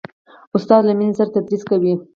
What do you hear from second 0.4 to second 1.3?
استاد له مینې